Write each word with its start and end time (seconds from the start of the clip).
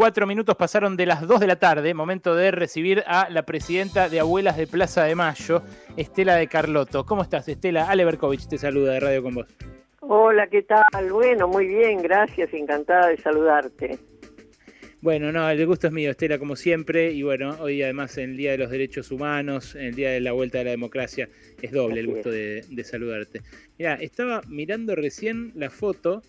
Cuatro 0.00 0.26
minutos 0.26 0.56
pasaron 0.56 0.96
de 0.96 1.04
las 1.04 1.28
dos 1.28 1.40
de 1.40 1.46
la 1.46 1.56
tarde, 1.56 1.92
momento 1.92 2.34
de 2.34 2.52
recibir 2.52 3.04
a 3.06 3.28
la 3.28 3.42
presidenta 3.42 4.08
de 4.08 4.18
Abuelas 4.18 4.56
de 4.56 4.66
Plaza 4.66 5.04
de 5.04 5.14
Mayo, 5.14 5.60
Estela 5.94 6.36
de 6.36 6.46
Carlotto. 6.46 7.04
¿Cómo 7.04 7.20
estás, 7.20 7.46
Estela? 7.48 7.84
Ale 7.84 8.06
Berkovich 8.06 8.48
te 8.48 8.56
saluda 8.56 8.94
de 8.94 9.00
Radio 9.00 9.22
con 9.22 9.34
vos. 9.34 9.46
Hola, 10.00 10.46
¿qué 10.46 10.62
tal? 10.62 11.12
Bueno, 11.12 11.48
muy 11.48 11.66
bien, 11.66 12.00
gracias, 12.00 12.48
encantada 12.54 13.08
de 13.08 13.18
saludarte. 13.18 13.98
Bueno, 15.02 15.32
no, 15.32 15.50
el 15.50 15.66
gusto 15.66 15.88
es 15.88 15.92
mío, 15.92 16.12
Estela, 16.12 16.38
como 16.38 16.56
siempre. 16.56 17.12
Y 17.12 17.22
bueno, 17.22 17.58
hoy 17.60 17.82
además 17.82 18.16
en 18.16 18.30
el 18.30 18.36
Día 18.38 18.52
de 18.52 18.56
los 18.58 18.70
Derechos 18.70 19.10
Humanos, 19.10 19.74
en 19.74 19.84
el 19.84 19.94
Día 19.94 20.12
de 20.12 20.20
la 20.20 20.32
Vuelta 20.32 20.56
de 20.56 20.64
la 20.64 20.70
Democracia, 20.70 21.28
es 21.60 21.72
doble 21.72 22.00
el 22.00 22.06
gusto 22.06 22.30
de, 22.30 22.64
saludarte. 22.84 23.42
Mira, 23.78 23.96
estaba 23.96 24.40
mirando 24.48 24.96
recién 24.96 25.52
la 25.54 25.68
foto 25.68 26.22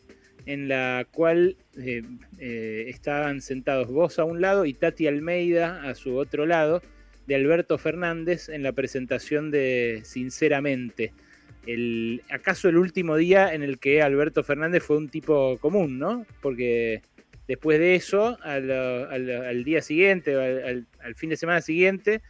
en 0.51 0.67
la 0.67 1.07
cual 1.09 1.55
eh, 1.77 2.03
eh, 2.39 2.85
estaban 2.89 3.39
sentados 3.41 3.87
vos 3.87 4.19
a 4.19 4.25
un 4.25 4.41
lado 4.41 4.65
y 4.65 4.73
Tati 4.73 5.07
Almeida 5.07 5.81
a 5.83 5.95
su 5.95 6.17
otro 6.17 6.45
lado, 6.45 6.81
de 7.25 7.35
Alberto 7.35 7.77
Fernández 7.77 8.49
en 8.49 8.61
la 8.61 8.73
presentación 8.73 9.51
de 9.51 10.01
Sinceramente. 10.03 11.13
El, 11.65 12.21
¿Acaso 12.29 12.67
el 12.67 12.77
último 12.77 13.15
día 13.15 13.53
en 13.53 13.63
el 13.63 13.79
que 13.79 14.01
Alberto 14.01 14.43
Fernández 14.43 14.83
fue 14.83 14.97
un 14.97 15.07
tipo 15.07 15.57
común, 15.59 15.99
no? 15.99 16.25
Porque 16.41 17.01
después 17.47 17.79
de 17.79 17.95
eso, 17.95 18.37
al, 18.41 19.63
día 19.63 19.81
siguiente, 19.81 20.35
al, 20.35 20.85
al, 20.99 21.15
fin 21.15 21.29
de 21.29 21.37
semana 21.37 21.61
siguiente, 21.61 22.21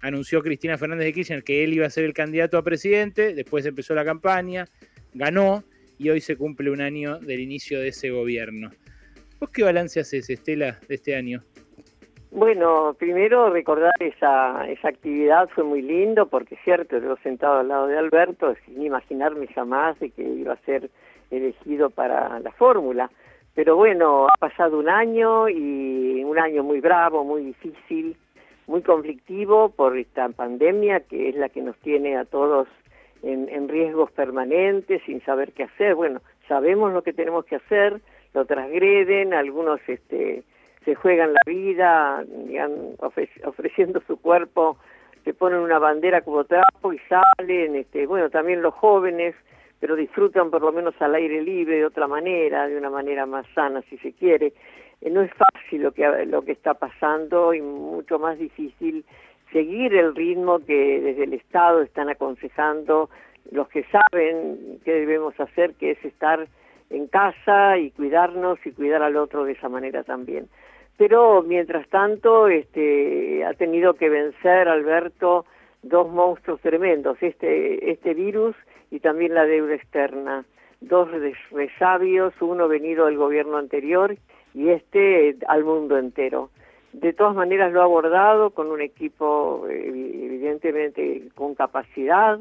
anunció 0.00 0.42
Cristina 0.42 0.76
Fernández 0.76 1.06
de 1.06 1.12
Kirchner 1.14 1.44
que 1.44 1.64
él 1.64 1.72
iba 1.72 1.86
a 1.86 1.90
ser 1.90 2.04
el 2.04 2.12
candidato 2.12 2.58
a 2.58 2.62
presidente, 2.64 3.32
después 3.34 3.64
empezó 3.64 3.94
la 3.94 4.04
campaña, 4.04 4.66
ganó, 5.14 5.64
y 5.98 6.10
hoy 6.10 6.20
se 6.20 6.36
cumple 6.36 6.70
un 6.70 6.80
año 6.80 7.18
del 7.18 7.40
inicio 7.40 7.80
de 7.80 7.88
ese 7.88 8.10
gobierno. 8.10 8.70
¿Vos 9.40 9.50
qué 9.50 9.62
balance 9.62 10.00
haces, 10.00 10.30
Estela, 10.30 10.78
de 10.88 10.94
este 10.94 11.16
año? 11.16 11.42
Bueno, 12.30 12.96
primero 12.98 13.50
recordar 13.50 13.92
esa, 14.00 14.66
esa 14.68 14.88
actividad 14.88 15.48
fue 15.50 15.62
muy 15.62 15.82
lindo 15.82 16.26
porque 16.26 16.56
cierto, 16.64 16.98
yo 16.98 17.16
sentado 17.22 17.60
al 17.60 17.68
lado 17.68 17.86
de 17.86 17.96
Alberto 17.96 18.54
sin 18.64 18.82
imaginarme 18.82 19.46
jamás 19.48 19.98
de 20.00 20.10
que 20.10 20.22
iba 20.22 20.54
a 20.54 20.64
ser 20.64 20.90
elegido 21.30 21.90
para 21.90 22.40
la 22.40 22.50
fórmula. 22.52 23.10
Pero 23.54 23.76
bueno, 23.76 24.26
ha 24.26 24.36
pasado 24.36 24.78
un 24.78 24.88
año 24.88 25.48
y 25.48 26.24
un 26.24 26.38
año 26.38 26.64
muy 26.64 26.80
bravo, 26.80 27.22
muy 27.22 27.44
difícil, 27.44 28.16
muy 28.66 28.82
conflictivo 28.82 29.68
por 29.68 29.96
esta 29.96 30.28
pandemia 30.30 31.00
que 31.00 31.28
es 31.28 31.36
la 31.36 31.48
que 31.50 31.62
nos 31.62 31.76
tiene 31.78 32.16
a 32.16 32.24
todos 32.24 32.66
en, 33.24 33.68
riesgos 33.68 34.10
permanentes, 34.12 35.02
sin 35.04 35.20
saber 35.24 35.52
qué 35.52 35.64
hacer. 35.64 35.94
Bueno, 35.94 36.20
sabemos 36.48 36.92
lo 36.92 37.02
que 37.02 37.12
tenemos 37.12 37.44
que 37.44 37.56
hacer, 37.56 38.00
lo 38.34 38.44
transgreden, 38.44 39.34
algunos 39.34 39.80
este, 39.86 40.42
se 40.84 40.94
juegan 40.94 41.32
la 41.32 41.40
vida, 41.46 42.24
ofreciendo 43.42 44.02
su 44.06 44.20
cuerpo, 44.20 44.78
se 45.24 45.32
ponen 45.32 45.60
una 45.60 45.78
bandera 45.78 46.20
como 46.20 46.44
trapo 46.44 46.92
y 46.92 46.98
salen, 47.08 47.76
este, 47.76 48.06
bueno, 48.06 48.28
también 48.30 48.60
los 48.60 48.74
jóvenes, 48.74 49.34
pero 49.80 49.96
disfrutan 49.96 50.50
por 50.50 50.62
lo 50.62 50.72
menos 50.72 50.94
al 51.00 51.14
aire 51.14 51.42
libre 51.42 51.76
de 51.76 51.86
otra 51.86 52.06
manera, 52.06 52.68
de 52.68 52.76
una 52.76 52.90
manera 52.90 53.26
más 53.26 53.46
sana 53.54 53.82
si 53.88 53.96
se 53.98 54.12
quiere. 54.12 54.52
Eh, 55.00 55.10
no 55.10 55.22
es 55.22 55.30
fácil 55.34 55.82
lo 55.82 55.92
que, 55.92 56.06
lo 56.26 56.42
que 56.42 56.52
está 56.52 56.74
pasando 56.74 57.54
y 57.54 57.60
mucho 57.62 58.18
más 58.18 58.38
difícil 58.38 59.04
seguir 59.54 59.94
el 59.94 60.16
ritmo 60.16 60.58
que 60.58 61.00
desde 61.00 61.24
el 61.24 61.32
Estado 61.34 61.80
están 61.82 62.08
aconsejando 62.08 63.08
los 63.52 63.68
que 63.68 63.84
saben 63.84 64.80
qué 64.84 64.92
debemos 64.94 65.38
hacer, 65.38 65.74
que 65.74 65.92
es 65.92 66.04
estar 66.04 66.48
en 66.90 67.06
casa 67.06 67.78
y 67.78 67.92
cuidarnos 67.92 68.58
y 68.66 68.72
cuidar 68.72 69.02
al 69.02 69.16
otro 69.16 69.44
de 69.44 69.52
esa 69.52 69.68
manera 69.68 70.02
también. 70.02 70.48
Pero 70.98 71.42
mientras 71.42 71.88
tanto, 71.88 72.48
este, 72.48 73.44
ha 73.44 73.54
tenido 73.54 73.94
que 73.94 74.08
vencer 74.08 74.68
Alberto 74.68 75.46
dos 75.82 76.10
monstruos 76.10 76.60
tremendos, 76.60 77.16
este, 77.20 77.92
este 77.92 78.12
virus 78.12 78.56
y 78.90 78.98
también 78.98 79.34
la 79.34 79.44
deuda 79.44 79.74
externa, 79.74 80.44
dos 80.80 81.08
resabios, 81.52 82.34
uno 82.40 82.66
venido 82.66 83.06
del 83.06 83.18
gobierno 83.18 83.56
anterior 83.56 84.16
y 84.52 84.70
este 84.70 85.36
al 85.46 85.62
mundo 85.62 85.96
entero. 85.96 86.50
De 86.94 87.12
todas 87.12 87.34
maneras 87.34 87.72
lo 87.72 87.80
ha 87.80 87.84
abordado 87.84 88.50
con 88.50 88.70
un 88.70 88.80
equipo 88.80 89.66
eh, 89.68 89.88
evidentemente 89.88 91.24
con 91.34 91.56
capacidad 91.56 92.38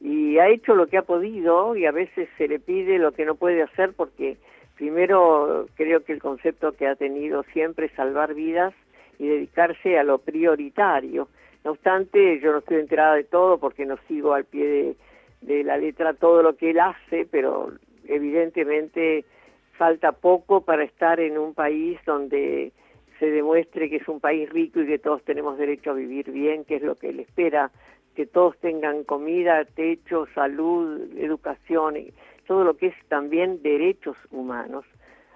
y 0.00 0.38
ha 0.38 0.48
hecho 0.48 0.76
lo 0.76 0.86
que 0.86 0.96
ha 0.96 1.02
podido 1.02 1.74
y 1.74 1.86
a 1.86 1.90
veces 1.90 2.28
se 2.38 2.46
le 2.46 2.60
pide 2.60 2.98
lo 2.98 3.10
que 3.10 3.24
no 3.24 3.34
puede 3.34 3.62
hacer 3.62 3.94
porque 3.96 4.36
primero 4.76 5.66
creo 5.74 6.04
que 6.04 6.12
el 6.12 6.22
concepto 6.22 6.72
que 6.72 6.86
ha 6.86 6.94
tenido 6.94 7.42
siempre 7.52 7.86
es 7.86 7.92
salvar 7.94 8.34
vidas 8.34 8.74
y 9.18 9.26
dedicarse 9.26 9.98
a 9.98 10.04
lo 10.04 10.18
prioritario. 10.18 11.28
No 11.64 11.72
obstante, 11.72 12.38
yo 12.38 12.52
no 12.52 12.58
estoy 12.58 12.76
enterada 12.76 13.16
de 13.16 13.24
todo 13.24 13.58
porque 13.58 13.86
no 13.86 13.96
sigo 14.06 14.34
al 14.34 14.44
pie 14.44 14.66
de, 14.66 14.96
de 15.40 15.64
la 15.64 15.78
letra 15.78 16.14
todo 16.14 16.44
lo 16.44 16.56
que 16.56 16.70
él 16.70 16.78
hace, 16.78 17.26
pero 17.28 17.72
evidentemente 18.06 19.24
falta 19.72 20.12
poco 20.12 20.60
para 20.60 20.84
estar 20.84 21.18
en 21.18 21.38
un 21.38 21.54
país 21.54 21.98
donde 22.06 22.70
se 23.18 23.30
demuestre 23.30 23.88
que 23.88 23.96
es 23.96 24.08
un 24.08 24.20
país 24.20 24.48
rico 24.50 24.80
y 24.80 24.86
que 24.86 24.98
todos 24.98 25.22
tenemos 25.24 25.58
derecho 25.58 25.90
a 25.90 25.94
vivir 25.94 26.30
bien, 26.30 26.64
que 26.64 26.76
es 26.76 26.82
lo 26.82 26.94
que 26.96 27.10
él 27.10 27.20
espera, 27.20 27.70
que 28.14 28.26
todos 28.26 28.56
tengan 28.58 29.04
comida, 29.04 29.64
techo, 29.64 30.26
salud, 30.34 31.00
educación, 31.16 31.96
todo 32.46 32.64
lo 32.64 32.76
que 32.76 32.88
es 32.88 32.94
también 33.08 33.62
derechos 33.62 34.16
humanos. 34.30 34.84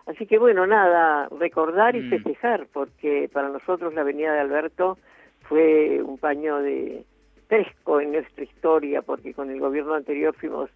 Así 0.06 0.26
que 0.26 0.38
bueno, 0.38 0.66
nada, 0.66 1.28
recordar 1.38 1.94
y 1.94 2.00
mm. 2.00 2.10
festejar, 2.10 2.66
porque 2.72 3.30
para 3.32 3.48
nosotros 3.48 3.94
la 3.94 4.00
Avenida 4.00 4.32
de 4.32 4.40
Alberto 4.40 4.98
fue 5.42 6.02
un 6.02 6.18
paño 6.18 6.58
de 6.58 7.04
fresco 7.48 8.00
en 8.00 8.12
nuestra 8.12 8.44
historia, 8.44 9.02
porque 9.02 9.34
con 9.34 9.50
el 9.50 9.60
gobierno 9.60 9.94
anterior 9.94 10.34
fuimos 10.34 10.70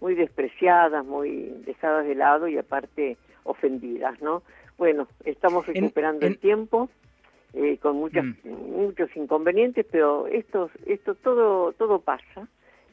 muy 0.00 0.14
despreciadas, 0.14 1.04
muy 1.04 1.52
dejadas 1.64 2.06
de 2.06 2.14
lado 2.14 2.48
y 2.48 2.58
aparte 2.58 3.16
ofendidas, 3.44 4.20
¿no? 4.20 4.42
Bueno, 4.78 5.08
estamos 5.24 5.66
recuperando 5.66 6.26
el 6.26 6.38
tiempo 6.38 6.88
eh, 7.54 7.78
con 7.78 7.96
muchas, 7.96 8.24
mm. 8.24 8.48
muchos 8.48 9.14
inconvenientes, 9.16 9.86
pero 9.90 10.26
esto, 10.26 10.70
esto 10.86 11.14
todo, 11.14 11.72
todo 11.72 12.00
pasa. 12.00 12.48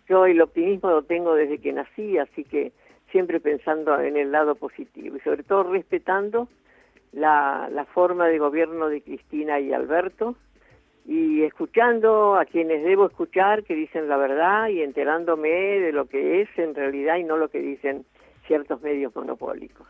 Yo 0.08 0.26
el 0.26 0.42
optimismo 0.42 0.90
lo 0.90 1.04
tengo 1.04 1.36
desde 1.36 1.60
que 1.60 1.72
nací, 1.72 2.18
así 2.18 2.44
que 2.44 2.72
siempre 3.12 3.40
pensando 3.40 4.00
en 4.00 4.18
el 4.18 4.32
lado 4.32 4.56
positivo 4.56 5.18
y 5.18 5.20
sobre 5.22 5.44
todo 5.44 5.64
respetando 5.64 6.48
la, 7.12 7.70
la 7.72 7.86
forma 7.86 8.28
de 8.28 8.38
gobierno 8.38 8.90
de 8.90 9.02
Cristina 9.02 9.60
y 9.60 9.74
Alberto 9.74 10.36
y 11.06 11.42
escuchando 11.44 12.36
a 12.36 12.46
quienes 12.46 12.84
debo 12.84 13.08
escuchar 13.08 13.64
que 13.64 13.74
dicen 13.74 14.08
la 14.08 14.18
verdad 14.18 14.68
y 14.68 14.82
enterándome 14.82 15.50
de 15.50 15.92
lo 15.92 16.06
que 16.06 16.42
es 16.42 16.50
en 16.58 16.76
realidad 16.76 17.18
y 17.18 17.24
no 17.24 17.38
lo 17.38 17.48
que 17.50 17.60
dicen 17.60 18.06
ciertos 18.46 18.82
medios 18.82 19.16
monopólicos. 19.16 19.88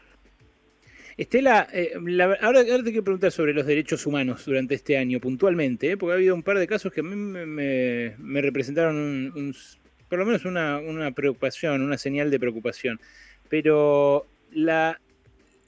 Estela, 1.19 1.67
eh, 1.73 1.91
ahora, 2.39 2.63
te 2.63 2.81
quiero 2.83 3.03
preguntar 3.03 3.29
sobre 3.33 3.53
los 3.53 3.65
derechos 3.65 4.05
humanos 4.05 4.45
durante 4.45 4.75
este 4.75 4.97
año 4.97 5.19
puntualmente, 5.19 5.91
¿eh? 5.91 5.97
porque 5.97 6.13
ha 6.13 6.15
habido 6.15 6.33
un 6.33 6.43
par 6.43 6.57
de 6.57 6.65
casos 6.65 6.93
que 6.93 7.01
a 7.01 7.03
mí 7.03 7.13
me, 7.13 8.41
representaron 8.41 9.53
por 10.07 10.17
lo 10.17 10.25
menos 10.25 10.45
una, 10.45 11.11
preocupación, 11.11 11.81
una 11.81 11.97
señal 11.97 12.31
de 12.31 12.39
preocupación. 12.39 13.01
Pero 13.49 14.27
la, 14.53 14.97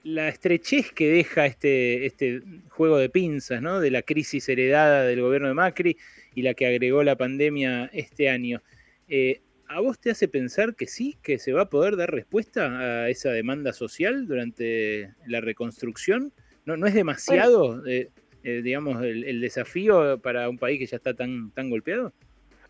estrechez 0.05 0.93
que 0.93 1.09
deja 1.09 1.45
este, 1.47 2.05
este 2.05 2.43
juego 2.69 2.97
de 2.97 3.09
pinzas, 3.09 3.61
¿no? 3.61 3.81
De 3.81 3.91
la 3.91 4.03
crisis 4.03 4.47
heredada 4.47 5.03
del 5.03 5.19
gobierno 5.19 5.49
de 5.49 5.53
Macri 5.53 5.97
y 6.33 6.43
la 6.43 6.53
que 6.53 6.65
agregó 6.65 7.03
la 7.03 7.17
pandemia 7.17 7.89
este 7.91 8.29
año. 8.29 8.61
Eh, 9.09 9.41
¿A 9.73 9.79
vos 9.79 9.99
te 9.99 10.11
hace 10.11 10.27
pensar 10.27 10.75
que 10.75 10.85
sí, 10.85 11.15
que 11.23 11.37
se 11.37 11.53
va 11.53 11.61
a 11.61 11.69
poder 11.69 11.95
dar 11.95 12.11
respuesta 12.11 12.65
a 12.65 13.09
esa 13.09 13.31
demanda 13.31 13.71
social 13.71 14.27
durante 14.27 15.11
la 15.25 15.39
reconstrucción? 15.39 16.33
¿No, 16.65 16.75
no 16.75 16.87
es 16.87 16.93
demasiado, 16.93 17.85
eh, 17.87 18.09
eh, 18.43 18.61
digamos, 18.61 19.01
el, 19.01 19.39
desafío 19.39 20.19
para 20.19 20.49
un 20.49 20.57
país 20.57 20.77
que 20.77 20.87
ya 20.87 20.97
está 20.97 21.13
tan, 21.13 21.51
tan 21.51 21.69
golpeado? 21.69 22.11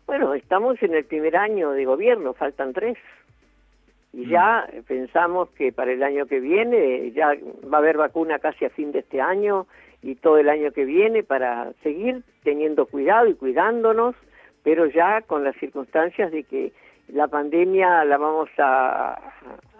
Bueno, 0.06 0.32
estamos 0.34 0.80
en 0.80 0.94
el 0.94 1.04
primer 1.04 1.36
año 1.36 1.72
de 1.72 1.84
gobierno, 1.84 2.34
faltan 2.34 2.72
tres. 2.72 2.96
Y 4.12 4.26
mm. 4.26 4.30
ya 4.30 4.68
pensamos 4.86 5.48
que 5.50 5.72
para 5.72 5.92
el 5.92 6.04
año 6.04 6.26
que 6.26 6.38
viene 6.38 7.10
ya 7.10 7.34
va 7.64 7.78
a 7.78 7.80
haber 7.80 7.96
vacuna 7.96 8.38
casi 8.38 8.64
a 8.64 8.70
fin 8.70 8.92
de 8.92 9.00
este 9.00 9.20
año 9.20 9.66
y 10.02 10.14
todo 10.14 10.38
el 10.38 10.48
año 10.48 10.70
que 10.70 10.84
viene 10.84 11.24
para 11.24 11.72
seguir 11.82 12.22
teniendo 12.44 12.86
cuidado 12.86 13.26
y 13.26 13.34
cuidándonos, 13.34 14.14
pero 14.62 14.86
ya 14.86 15.22
con 15.22 15.42
las 15.42 15.56
circunstancias 15.56 16.30
de 16.30 16.44
que 16.44 16.72
la 17.12 17.28
pandemia 17.28 18.04
la 18.04 18.16
vamos 18.18 18.48
a, 18.58 19.18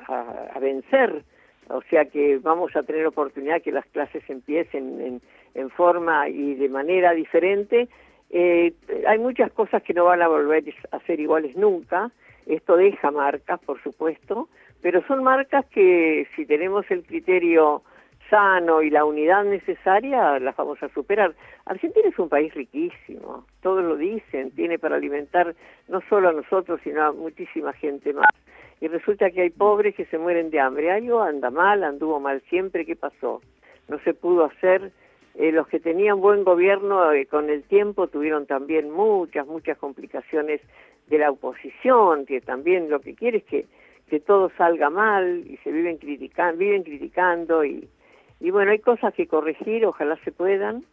a, 0.07 0.59
vencer, 0.61 1.25
o 1.69 1.83
sea 1.83 2.05
que 2.05 2.39
vamos 2.39 2.77
a 2.77 2.83
tener 2.83 3.07
oportunidad 3.07 3.63
que 3.63 3.73
las 3.73 3.87
clases 3.87 4.23
empiecen 4.29 5.01
en, 5.01 5.21
en 5.55 5.71
forma 5.71 6.29
y 6.29 6.55
de 6.55 6.69
manera 6.69 7.13
diferente. 7.13 7.89
Eh, 8.31 8.73
hay 9.07 9.19
muchas 9.19 9.51
cosas 9.53 9.83
que 9.83 9.95
no 9.95 10.05
van 10.05 10.23
a 10.23 10.29
volver 10.29 10.65
a 10.91 11.01
ser 11.01 11.21
iguales 11.21 11.57
nunca, 11.57 12.11
esto 12.47 12.77
deja 12.77 13.11
marcas, 13.11 13.61
por 13.61 13.83
supuesto, 13.83 14.49
pero 14.81 15.03
son 15.07 15.23
marcas 15.23 15.65
que 15.67 16.27
si 16.35 16.45
tenemos 16.45 16.91
el 16.91 17.05
criterio 17.05 17.83
sano 18.33 18.81
y 18.81 18.89
la 18.89 19.05
unidad 19.05 19.45
necesaria 19.45 20.39
las 20.39 20.57
vamos 20.57 20.83
a 20.83 20.89
superar. 20.89 21.35
Argentina 21.67 22.09
es 22.09 22.19
un 22.19 22.31
país 22.31 22.55
riquísimo, 22.55 23.45
todos 23.61 23.85
lo 23.85 23.97
dicen, 23.97 24.53
tiene 24.53 24.79
para 24.79 24.97
alimentar 24.97 25.55
no 25.89 26.01
solo 26.09 26.31
a 26.31 26.33
nosotros, 26.33 26.81
sino 26.83 27.03
a 27.03 27.13
muchísima 27.13 27.75
gente 27.75 28.15
más. 28.15 28.33
Y 28.81 28.89
resulta 28.89 29.31
que 29.31 29.43
hay 29.43 29.51
pobres 29.51 29.95
que 29.95 30.07
se 30.07 30.17
mueren 30.17 30.49
de 30.51 30.61
hambre. 30.61 30.91
Algo 30.91 31.21
anda 31.21 31.51
mal, 31.51 31.85
anduvo 31.85 32.21
mal 32.21 32.43
siempre, 32.49 32.87
¿qué 32.87 32.97
pasó? 32.97 33.43
No 33.89 33.99
se 33.99 34.15
pudo 34.15 34.47
hacer. 34.47 34.93
Eh, 35.35 35.53
los 35.53 35.69
que 35.69 35.79
tenían 35.79 36.21
buen 36.21 36.43
gobierno 36.43 37.13
eh, 37.13 37.27
con 37.27 37.51
el 37.51 37.63
tiempo 37.65 38.09
tuvieron 38.09 38.47
también 38.47 38.91
muchas, 38.91 39.47
muchas 39.47 39.77
complicaciones 39.77 40.63
de 41.09 41.19
la 41.19 41.31
oposición, 41.31 42.25
que 42.25 42.41
también 42.41 42.89
lo 42.89 43.01
que 43.01 43.15
quiere 43.15 43.39
es 43.39 43.45
que 43.45 43.67
que 44.09 44.21
todo 44.21 44.51
salga 44.59 44.91
mal 44.91 45.43
y 45.47 45.57
se 45.65 45.73
viven 45.73 45.97
criticando, 45.97 46.59
viven 46.59 46.83
criticando 46.83 47.65
y, 47.65 47.89
y 48.43 48.51
bueno, 48.51 48.73
hay 48.73 48.81
cosas 48.81 49.15
que 49.15 49.29
corregir, 49.29 49.87
ojalá 49.87 50.17
se 50.25 50.33
puedan. 50.33 50.85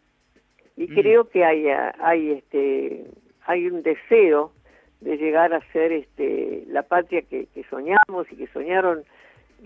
Y 0.76 0.84
mm. 0.84 0.94
creo 0.94 1.28
que 1.28 1.44
hay 1.44 1.66
hay 1.98 2.30
este 2.30 3.04
hay 3.44 3.66
un 3.66 3.82
deseo 3.82 4.52
de 5.00 5.16
llegar 5.16 5.52
a 5.52 5.60
ser 5.72 5.90
este 5.90 6.64
la 6.68 6.82
patria 6.82 7.22
que, 7.22 7.48
soñamos 7.68 8.30
y 8.30 8.36
que 8.36 8.46
soñaron 8.48 9.02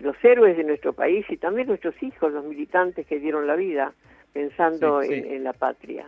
los 0.00 0.16
héroes 0.24 0.56
de 0.56 0.64
nuestro 0.64 0.94
país 0.94 1.26
y 1.28 1.36
también 1.36 1.68
nuestros 1.68 1.94
hijos, 2.02 2.32
los 2.32 2.44
militantes 2.44 3.06
que 3.06 3.20
dieron 3.20 3.46
la 3.46 3.54
vida 3.54 3.92
pensando 4.32 5.02
en 5.02 5.44
la 5.44 5.52
patria 5.52 6.06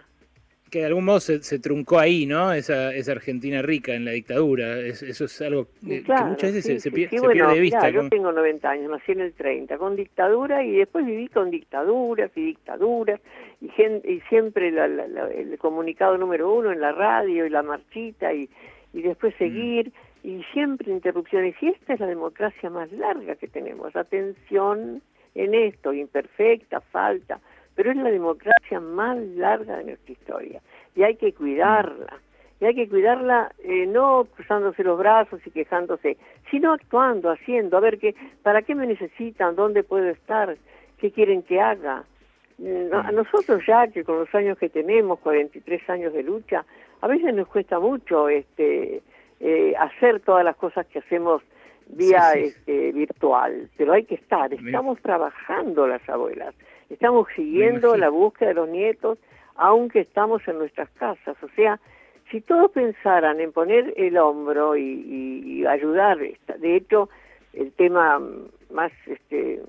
que 0.70 0.80
de 0.80 0.86
algún 0.86 1.04
modo 1.04 1.20
se, 1.20 1.58
truncó 1.58 1.98
ahí, 1.98 2.26
¿no? 2.26 2.52
Esa, 2.52 2.92
esa 2.94 3.12
Argentina 3.12 3.62
rica 3.62 3.94
en 3.94 4.04
la 4.04 4.10
dictadura. 4.12 4.78
eso 4.78 5.24
es 5.24 5.42
algo 5.42 5.68
que 5.86 6.02
muchas 6.24 6.52
veces 6.52 6.82
se, 6.82 6.90
pierde 6.90 7.18
de 7.20 7.60
vista. 7.60 7.88
yo 7.90 8.08
tengo 8.08 8.32
90 8.32 8.68
años, 8.68 8.90
nací 8.90 9.12
en 9.12 9.20
el 9.20 9.32
30, 9.32 9.78
con 9.78 9.94
dictadura 9.96 10.64
y 10.64 10.72
después 10.72 11.06
viví 11.06 11.28
con 11.28 11.50
dictaduras 11.50 12.30
y 12.34 12.46
dictaduras 12.46 13.20
y, 13.60 13.66
y 13.66 14.20
siempre 14.28 14.68
el 14.68 15.58
comunicado 15.58 16.18
número 16.18 16.52
uno 16.52 16.72
en 16.72 16.80
la 16.80 16.92
radio 16.92 17.46
y 17.46 17.50
la 17.50 17.62
marchita 17.62 18.34
y, 18.34 18.48
y 18.92 19.02
después 19.02 19.34
mm. 19.34 19.38
seguir 19.38 19.92
y 20.24 20.42
siempre 20.52 20.92
interrupciones. 20.92 21.54
Y 21.60 21.68
esta 21.68 21.94
es 21.94 22.00
la 22.00 22.06
democracia 22.06 22.70
más 22.70 22.90
larga 22.90 23.36
que 23.36 23.46
tenemos. 23.46 23.94
Atención 23.94 25.00
en 25.36 25.54
esto, 25.54 25.92
imperfecta, 25.92 26.80
falta 26.80 27.40
pero 27.76 27.90
es 27.92 27.96
la 27.96 28.10
democracia 28.10 28.80
más 28.80 29.18
larga 29.18 29.76
de 29.76 29.84
nuestra 29.84 30.12
historia 30.12 30.60
y 30.96 31.04
hay 31.04 31.16
que 31.16 31.32
cuidarla. 31.32 32.20
Y 32.58 32.64
hay 32.64 32.74
que 32.74 32.88
cuidarla 32.88 33.52
eh, 33.62 33.86
no 33.86 34.26
cruzándose 34.34 34.82
los 34.82 34.98
brazos 34.98 35.40
y 35.46 35.50
quejándose, 35.50 36.16
sino 36.50 36.72
actuando, 36.72 37.30
haciendo, 37.30 37.76
a 37.76 37.80
ver 37.80 37.98
qué, 37.98 38.14
para 38.42 38.62
qué 38.62 38.74
me 38.74 38.86
necesitan, 38.86 39.54
dónde 39.56 39.82
puedo 39.82 40.08
estar, 40.08 40.56
qué 40.98 41.12
quieren 41.12 41.42
que 41.42 41.60
haga. 41.60 42.04
Mm, 42.56 42.94
a 42.94 43.12
nosotros 43.12 43.62
ya 43.68 43.86
que 43.88 44.04
con 44.04 44.20
los 44.20 44.34
años 44.34 44.56
que 44.56 44.70
tenemos, 44.70 45.20
43 45.20 45.90
años 45.90 46.14
de 46.14 46.22
lucha, 46.22 46.64
a 47.02 47.06
veces 47.06 47.34
nos 47.34 47.46
cuesta 47.46 47.78
mucho 47.78 48.30
este 48.30 49.02
eh, 49.38 49.74
hacer 49.78 50.20
todas 50.20 50.42
las 50.42 50.56
cosas 50.56 50.86
que 50.86 51.00
hacemos 51.00 51.42
vía 51.88 52.32
Este, 52.34 52.92
virtual, 52.92 53.68
pero 53.76 53.92
hay 53.92 54.04
que 54.04 54.16
estar, 54.16 54.52
estamos 54.52 55.00
trabajando 55.02 55.86
las 55.86 56.06
abuelas, 56.08 56.54
Estamos 56.90 57.26
siguiendo 57.34 57.96
la 57.96 58.08
búsqueda 58.08 58.50
de 58.50 58.54
los 58.54 58.68
nietos, 58.68 59.18
aunque 59.56 60.00
estamos 60.00 60.46
en 60.46 60.58
nuestras 60.58 60.88
casas. 60.90 61.36
O 61.42 61.48
sea, 61.56 61.80
si 62.30 62.40
todos 62.40 62.70
pensaran 62.70 63.40
en 63.40 63.52
poner 63.52 63.92
el 63.96 64.16
hombro 64.18 64.76
y, 64.76 65.64
ayudar, 65.66 66.18
de 66.18 66.76
hecho, 66.76 67.08
el 67.52 67.72
tema 67.72 68.20
más 68.70 68.92
este, 69.06 69.62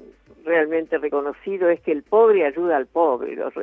realmente 0.44 0.98
reconocido 0.98 1.69
es 1.69 1.80
que 1.81 1.92
el 1.92 2.04
pobre 2.04 2.46
ayuda 2.46 2.78
al 2.78 2.88
pobre. 2.88 3.36
Los, 3.36 3.54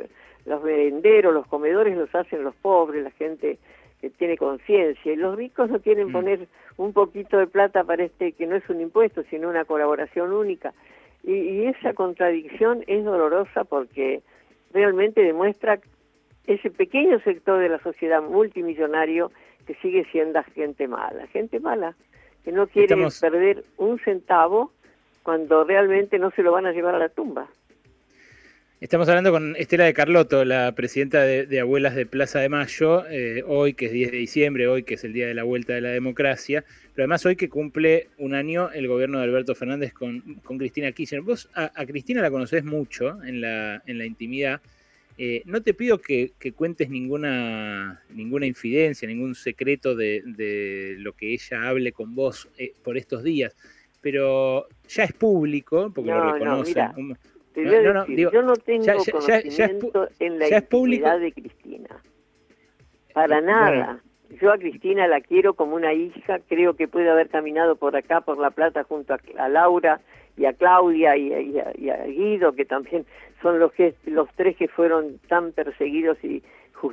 los 0.45 0.63
merenderos, 0.63 1.33
los 1.33 1.47
comedores 1.47 1.97
los 1.97 2.13
hacen 2.13 2.43
los 2.43 2.55
pobres, 2.55 3.03
la 3.03 3.11
gente 3.11 3.57
que 4.01 4.09
tiene 4.09 4.37
conciencia. 4.37 5.11
Y 5.11 5.15
los 5.15 5.35
ricos 5.35 5.69
no 5.69 5.79
quieren 5.79 6.09
mm. 6.09 6.11
poner 6.11 6.47
un 6.77 6.93
poquito 6.93 7.37
de 7.37 7.47
plata 7.47 7.83
para 7.83 8.03
este, 8.03 8.33
que 8.33 8.45
no 8.47 8.55
es 8.55 8.67
un 8.69 8.81
impuesto, 8.81 9.23
sino 9.29 9.49
una 9.49 9.65
colaboración 9.65 10.31
única. 10.31 10.73
Y, 11.25 11.65
esa 11.65 11.93
contradicción 11.93 12.83
es 12.87 13.03
dolorosa 13.03 13.63
porque 13.63 14.21
realmente 14.71 15.21
demuestra 15.21 15.79
ese 16.45 16.69
pequeño 16.69 17.19
sector 17.21 17.59
de 17.59 17.69
la 17.69 17.79
sociedad 17.79 18.21
multimillonario 18.21 19.31
que 19.65 19.73
sigue 19.75 20.05
siendo 20.11 20.43
gente 20.53 20.87
mala, 20.87 21.25
gente 21.27 21.59
mala, 21.59 21.95
que 22.43 22.51
no 22.51 22.67
quiere 22.67 22.95
perder 23.19 23.63
un 23.77 23.97
centavo 23.99 24.71
cuando 25.23 25.63
realmente 25.63 26.19
no 26.19 26.29
se 26.29 26.43
lo 26.43 26.51
van 26.51 26.67
a 26.67 26.71
llevar 26.71 26.93
a 26.93 26.99
la 26.99 27.09
tumba. 27.09 27.47
Estamos 28.81 29.07
hablando 29.07 29.31
con 29.31 29.55
Estela 29.55 29.85
de 29.85 29.93
Carlotto, 29.93 30.43
la 30.43 30.73
presidenta 30.73 31.23
de, 31.23 31.59
Abuelas 31.61 31.95
de 31.95 32.05
Plaza 32.05 32.39
de 32.39 32.49
Mayo, 32.49 33.07
eh, 33.07 33.41
hoy 33.47 33.73
que 33.73 33.85
es 33.85 33.93
10 33.93 34.11
de 34.11 34.17
diciembre, 34.17 34.67
hoy 34.67 34.83
que 34.83 34.95
es 34.95 35.03
el 35.05 35.13
Día 35.13 35.27
de 35.27 35.33
la 35.33 35.43
Vuelta 35.43 35.73
de 35.73 35.79
la 35.79 35.89
Democracia, 35.89 36.65
pero 36.93 37.03
además 37.03 37.25
hoy 37.25 37.37
que 37.37 37.47
cumple 37.47 38.09
un 38.17 38.35
año 38.35 38.69
el 38.71 38.89
gobierno 38.89 39.19
de 39.19 39.23
Alberto 39.23 39.55
Fernández 39.55 39.93
con, 39.93 40.19
con 40.43 40.57
Cristina 40.57 40.91
Kirchner. 40.91 41.21
Vos 41.21 41.49
a, 41.53 41.69
Cristina 41.85 42.21
la 42.21 42.29
conocés 42.29 42.65
mucho 42.65 43.23
en 43.23 43.39
la, 43.39 43.81
en 43.85 43.97
la 43.97 44.05
intimidad. 44.05 44.59
Eh, 45.17 45.41
no 45.45 45.61
te 45.61 45.73
pido 45.73 45.99
que, 45.99 46.33
cuentes 46.53 46.89
ninguna, 46.89 48.03
ninguna 48.09 48.45
infidencia, 48.45 49.07
ningún 49.07 49.35
secreto 49.35 49.95
de, 49.95 50.97
lo 50.99 51.13
que 51.13 51.33
ella 51.33 51.69
hable 51.69 51.93
con 51.93 52.13
vos 52.13 52.49
eh, 52.57 52.73
por 52.83 52.97
estos 52.97 53.23
días, 53.23 53.55
pero 54.01 54.67
ya 54.89 55.05
es 55.05 55.13
público, 55.13 55.93
porque 55.95 56.11
lo 56.11 56.33
reconocen 56.33 57.17
yo 57.55 58.41
no 58.41 58.55
tengo 58.55 58.85
conocimiento 59.11 60.09
en 60.19 60.39
la 60.39 60.57
intimidad 60.57 61.19
de 61.19 61.31
Cristina. 61.31 61.89
Para 63.13 63.41
nada. 63.41 64.01
Yo 64.41 64.51
a 64.51 64.57
Cristina 64.57 65.07
la 65.07 65.21
quiero 65.21 65.53
como 65.53 65.75
una 65.75 65.93
hija, 65.93 66.39
creo 66.49 66.75
que 66.75 66.87
puede 66.87 67.09
haber 67.09 67.29
caminado 67.29 67.75
por 67.75 67.95
acá, 67.95 68.21
por 68.21 68.37
La 68.37 68.51
Plata, 68.51 68.83
junto 68.83 69.15
a, 69.37 69.49
Laura 69.49 70.01
y 70.35 70.45
a 70.45 70.53
Claudia 70.53 71.15
y, 71.15 71.31
a, 71.59 72.03
Guido, 72.05 72.53
que 72.53 72.65
también 72.65 73.05
son 73.41 73.59
los, 73.59 73.71
que, 73.71 73.93
los 74.05 74.27
tres 74.35 74.57
que 74.57 74.67
fueron 74.67 75.19
tan 75.29 75.51
perseguidos 75.53 76.21
y 76.23 76.43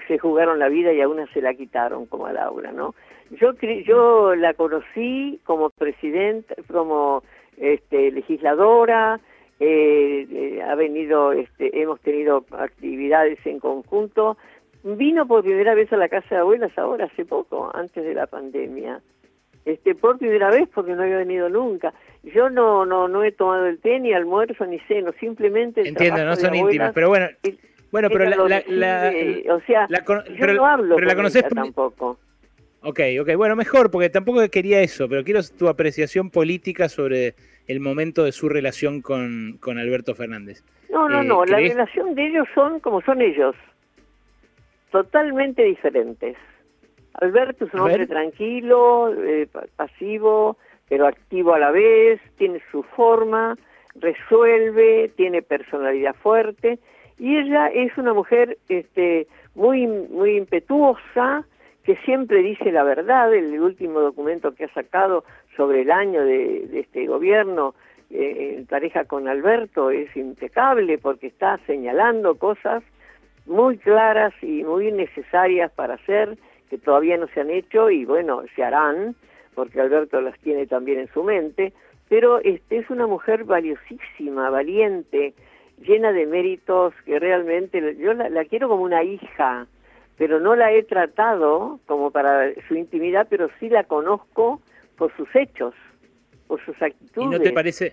se 0.07 0.19
jugaron 0.19 0.59
la 0.59 0.69
vida 0.69 0.93
y 0.93 1.01
a 1.01 1.09
una 1.09 1.27
se 1.33 1.43
la 1.43 1.55
quitaron, 1.55 2.07
como 2.07 2.27
a 2.27 2.33
Laura, 2.33 2.73
¿no? 2.73 2.95
Yo, 3.31 3.53
yo 3.85 4.35
la 4.35 4.55
conocí 4.55 5.41
como 5.45 5.71
presidenta, 5.71 6.55
como 6.71 7.23
este, 7.57 8.11
legisladora, 8.11 9.21
eh, 9.65 10.27
eh, 10.29 10.61
ha 10.61 10.75
venido, 10.75 11.33
este, 11.33 11.81
hemos 11.81 12.01
tenido 12.01 12.45
actividades 12.51 13.39
en 13.47 13.61
conjunto. 13.61 14.37
Vino 14.83 15.29
por 15.29 15.45
primera 15.45 15.77
vez 15.77 15.93
a 15.93 15.97
la 15.97 16.09
casa 16.09 16.35
de 16.35 16.41
abuelas 16.41 16.77
ahora, 16.77 17.05
hace 17.05 17.25
poco, 17.25 17.71
antes 17.73 18.03
de 18.03 18.13
la 18.13 18.27
pandemia. 18.27 19.01
Este, 19.65 19.95
por 19.95 20.19
primera 20.19 20.51
vez 20.51 20.69
porque 20.75 20.95
no 20.95 21.05
había 21.05 21.19
venido 21.19 21.49
nunca. 21.49 21.95
Yo 22.25 22.51
no 22.51 22.85
no 22.85 23.07
no 23.07 23.23
he 23.23 23.31
tomado 23.31 23.67
el 23.67 23.79
té 23.79 24.01
ni 24.01 24.13
almuerzo 24.13 24.67
ni 24.67 24.81
ceno, 24.81 25.13
simplemente 25.21 25.87
Entiendo, 25.87 26.25
no 26.25 26.35
son 26.35 26.57
íntimas, 26.57 26.93
pero 26.93 27.09
bueno, 27.09 27.29
bueno, 27.93 28.09
pero 28.11 28.25
la, 28.25 28.65
la, 28.67 29.13
o 29.55 29.61
sea, 29.61 29.87
yo 29.87 30.47
no 30.55 30.67
hablo 30.67 30.97
pero 30.97 31.07
la 31.07 31.15
conoces 31.15 31.47
tampoco. 31.49 32.19
Ok, 32.81 32.99
ok, 33.21 33.37
bueno, 33.37 33.55
mejor, 33.55 33.93
porque 33.93 34.11
tampoco 34.11 34.41
quería 34.49 34.81
eso, 34.81 35.09
pero 35.09 35.23
quiero 35.23 35.41
tu 35.57 35.69
apreciación 35.69 36.31
política 36.31 36.89
sobre 36.89 37.37
el 37.67 37.81
momento 37.81 38.25
de 38.25 38.33
su 38.33 38.49
relación 38.49 39.03
con, 39.03 39.59
con 39.61 39.79
Alberto 39.79 40.15
Fernández. 40.15 40.65
No, 40.91 41.09
no, 41.09 41.23
no, 41.23 41.45
eh, 41.45 41.49
la 41.49 41.59
relación 41.59 42.15
de 42.15 42.27
ellos 42.27 42.47
son 42.55 42.81
como 42.81 43.01
son 43.03 43.23
ellos, 43.23 43.55
totalmente 44.91 45.63
diferentes. 45.65 46.37
Alberto 47.15 47.67
es 47.67 47.75
un 47.75 47.81
hombre 47.81 48.07
tranquilo, 48.07 49.13
eh, 49.15 49.49
pasivo, 49.77 50.57
pero 50.89 51.07
activo 51.07 51.55
a 51.55 51.59
la 51.59 51.71
vez, 51.71 52.21
tiene 52.37 52.61
su 52.71 52.83
forma, 52.83 53.57
resuelve, 53.95 55.11
tiene 55.17 55.43
personalidad 55.43 56.15
fuerte, 56.17 56.79
y 57.19 57.37
ella 57.37 57.69
es 57.69 57.97
una 57.97 58.13
mujer 58.13 58.59
este, 58.69 59.27
muy, 59.55 59.87
muy 59.87 60.37
impetuosa, 60.37 61.47
que 61.85 61.97
siempre 62.05 62.43
dice 62.43 62.73
la 62.73 62.85
verdad, 62.85 63.33
el 63.35 63.59
último 63.61 64.01
documento 64.01 64.55
que 64.55 64.65
ha 64.65 64.75
sacado 64.75 65.25
sobre 65.57 65.83
el 65.83 65.91
año 65.91 66.25
de, 66.25 66.81
este 66.81 67.07
gobierno 67.07 67.75
eh, 68.11 68.57
en 68.59 68.67
pareja 68.67 69.05
con 69.05 69.29
Alberto 69.29 69.91
es 69.91 70.15
impecable 70.17 70.99
porque 70.99 71.29
está 71.29 71.59
señalando 71.67 72.37
cosas 72.37 72.83
muy 73.47 73.79
claras 73.79 74.33
y 74.43 74.63
muy 74.65 74.93
necesarias 74.93 75.71
para 75.73 75.95
hacer 75.95 76.37
que 76.71 76.79
todavía 76.79 77.17
no 77.17 77.27
se 77.29 77.41
han 77.41 77.51
hecho 77.51 77.91
y 77.91 78.05
bueno, 78.05 78.43
se 78.55 78.63
harán 78.63 79.15
porque 79.55 79.81
Alberto 79.81 80.21
las 80.21 80.39
tiene 80.41 80.67
también 80.67 81.01
en 81.01 81.13
su 81.13 81.23
mente, 81.23 81.73
pero 82.09 82.39
este 82.39 82.79
es 82.79 82.89
una 82.89 83.07
mujer 83.07 83.45
valiosísima, 83.45 84.49
valiente, 84.49 85.35
llena 85.79 86.13
de 86.13 86.27
méritos 86.27 86.95
que 87.05 87.19
realmente 87.19 87.97
yo 87.99 88.15
la 88.15 88.45
quiero 88.47 88.69
como 88.69 88.85
una 88.85 89.03
hija, 89.03 89.67
pero 90.17 90.41
no 90.41 90.57
la 90.57 90.73
he 90.73 90.83
tratado 90.85 91.81
como 91.87 92.11
para 92.11 92.53
su 92.69 92.75
intimidad, 92.75 93.27
pero 93.29 93.49
sí 93.59 93.69
la 93.69 93.85
conozco 93.85 94.61
por 94.97 95.15
sus 95.17 95.29
hechos, 95.35 95.75
por 96.47 96.65
sus 96.65 96.81
actitudes. 96.81 97.27
¿Y 97.27 97.31
no 97.31 97.41
te 97.41 97.53
parece, 97.53 97.93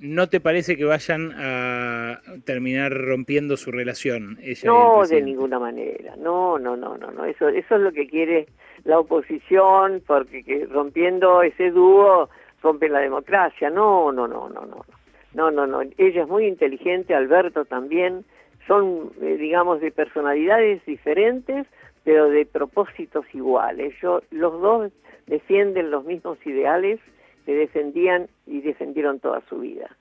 ¿no 0.00 0.28
te 0.28 0.40
parece 0.40 0.76
que 0.76 0.84
vayan 0.84 1.32
a 1.36 2.20
terminar 2.44 2.92
rompiendo 2.92 3.56
su 3.56 3.70
relación? 3.70 4.38
no, 4.64 5.06
de 5.06 5.22
ninguna 5.22 5.58
manera. 5.58 6.16
No, 6.16 6.58
no, 6.58 6.76
no, 6.76 6.96
no, 6.96 7.10
no. 7.10 7.24
Eso, 7.24 7.48
eso 7.48 7.76
es 7.76 7.80
lo 7.80 7.92
que 7.92 8.08
quiere 8.08 8.46
la 8.84 8.98
oposición, 8.98 10.02
porque 10.06 10.42
que 10.42 10.66
rompiendo 10.66 11.42
ese 11.42 11.70
dúo 11.70 12.28
rompe 12.62 12.88
la 12.88 13.00
democracia. 13.00 13.70
No, 13.70 14.12
no, 14.12 14.26
no, 14.26 14.48
no, 14.48 14.66
no. 14.66 14.84
No, 15.34 15.50
no, 15.50 15.66
no. 15.66 15.80
Ella 15.96 16.22
es 16.22 16.28
muy 16.28 16.46
inteligente, 16.46 17.14
Alberto 17.14 17.64
también. 17.64 18.24
Son, 18.66 19.10
eh, 19.20 19.36
digamos, 19.38 19.80
de 19.80 19.90
personalidades 19.90 20.84
diferentes, 20.84 21.66
pero 22.04 22.28
de 22.28 22.46
propósitos 22.46 23.24
iguales. 23.32 23.94
Yo, 24.00 24.22
los 24.30 24.60
dos 24.60 24.92
defienden 25.26 25.90
los 25.90 26.04
mismos 26.04 26.38
ideales 26.44 27.00
que 27.46 27.54
defendían 27.54 28.28
y 28.46 28.60
defendieron 28.60 29.20
toda 29.20 29.42
su 29.48 29.60
vida. 29.60 29.96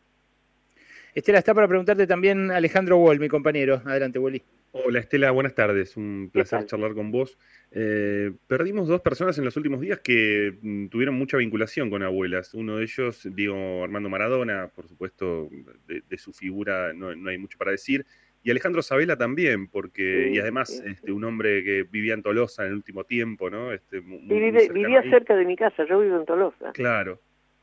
Estela, 1.13 1.39
está 1.39 1.53
para 1.53 1.67
preguntarte 1.67 2.07
también 2.07 2.51
Alejandro 2.51 2.97
Wall, 2.97 3.19
mi 3.19 3.27
compañero. 3.27 3.81
Adelante, 3.85 4.17
Wally. 4.17 4.41
Hola 4.73 4.99
Estela, 4.99 5.31
buenas 5.31 5.53
tardes. 5.53 5.97
Un 5.97 6.29
placer 6.31 6.65
charlar 6.65 6.93
con 6.93 7.11
vos. 7.11 7.37
Eh, 7.71 8.31
perdimos 8.47 8.87
dos 8.87 9.01
personas 9.01 9.37
en 9.37 9.43
los 9.43 9.57
últimos 9.57 9.81
días 9.81 9.99
que 9.99 10.57
mm, 10.61 10.87
tuvieron 10.87 11.15
mucha 11.15 11.35
vinculación 11.35 11.89
con 11.89 12.03
abuelas. 12.03 12.53
Uno 12.53 12.77
de 12.77 12.83
ellos, 12.83 13.27
Diego 13.35 13.83
Armando 13.83 14.07
Maradona, 14.07 14.71
por 14.73 14.87
supuesto, 14.87 15.49
de, 15.87 16.17
su 16.17 16.31
figura 16.31 16.93
no, 16.93 17.09
hay 17.29 17.37
mucho 17.37 17.57
para 17.57 17.71
decir. 17.71 18.05
Y 18.43 18.51
Alejandro 18.51 18.81
Sabela 18.81 19.15
también, 19.15 19.67
porque, 19.67 20.29
y 20.33 20.39
además, 20.39 20.81
este, 20.85 21.11
un 21.11 21.23
hombre 21.23 21.63
que 21.63 21.83
vivía 21.83 22.15
en 22.15 22.23
Tolosa 22.23 22.63
en 22.63 22.69
el 22.69 22.75
último 22.75 23.03
tiempo, 23.03 23.49
¿no? 23.49 23.71
Este, 23.71 23.99
vivía 23.99 25.01
cerca 25.03 25.35
de 25.35 25.45
mi 25.45 25.55
casa, 25.55 25.85
yo 25.85 25.99
vivo 25.99 26.17
en 26.17 26.25
Tolosa. 26.25 26.71
Claro. 26.73 27.19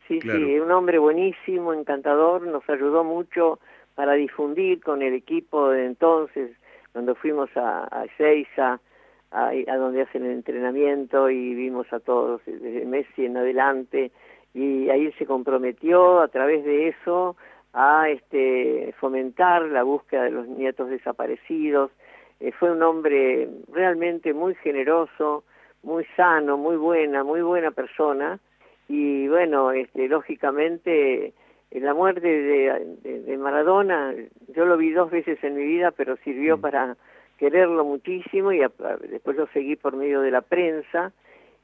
Sí, 0.07 0.21
sí, 0.21 0.59
un 0.59 0.71
hombre 0.71 0.99
buenísimo, 0.99 1.75
encantador, 1.75 2.47
nos 2.47 2.67
ayudó 2.71 3.05
mucho 3.05 3.59
para 3.95 4.15
difundir 4.15 4.81
con 4.81 5.03
el 5.03 5.13
equipo 5.13 5.71
de 5.71 5.85
entonces, 5.85 6.53
cuando 6.93 7.15
fuimos 7.15 7.51
a, 7.57 7.89
a 7.91 8.05
Ezeiza, 8.05 8.81
a, 9.31 9.77
donde 9.77 10.03
hacen 10.03 10.25
el 10.25 10.33
entrenamiento 10.33 11.31
y 11.31 11.55
vimos 11.55 11.93
a 11.93 12.01
todos 12.01 12.41
desde 12.47 12.87
Messi 12.87 13.27
en 13.27 13.37
adelante 13.37 14.11
y 14.55 14.89
ahí 14.89 15.13
se 15.19 15.27
comprometió 15.27 16.21
a 16.21 16.29
través 16.29 16.65
de 16.65 16.89
eso 16.89 17.37
a 17.73 18.09
este 18.09 18.95
fomentar 18.99 19.63
la 19.63 19.83
búsqueda 19.83 20.25
de 20.25 20.31
los 20.31 20.49
nietos 20.49 20.89
desaparecidos. 20.91 21.91
Eh, 22.41 22.53
fue 22.53 22.73
un 22.73 22.83
hombre 22.83 23.49
realmente 23.73 24.33
muy 24.33 24.55
generoso, 24.57 25.45
muy 25.83 26.05
sano, 26.17 26.57
muy 26.57 26.77
buena, 26.77 27.25
muy 27.25 27.43
buena 27.43 27.71
persona 27.71 28.39
y 28.89 29.29
bueno, 29.29 29.73
este, 29.73 30.09
lógicamente 30.09 31.35
la 31.71 31.93
muerte 31.93 32.27
de, 32.27 33.37
Maradona, 33.37 34.15
yo 34.55 34.65
lo 34.65 34.79
vi 34.79 34.91
dos 34.91 35.11
veces 35.11 35.43
en 35.45 35.57
mi 35.57 35.65
vida, 35.65 35.91
pero 35.91 36.17
sirvió 36.25 36.57
mm. 36.57 36.61
para 36.61 36.97
quererlo 37.37 37.85
muchísimo 37.85 38.53
y 38.53 38.59
después 38.59 39.37
lo 39.37 39.47
seguí 39.49 39.77
por 39.77 39.95
medio 39.95 40.23
de 40.23 40.31
la 40.31 40.41
prensa 40.41 41.13